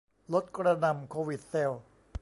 [0.33, 1.83] ลดกระหน่ำโควิดเซลส์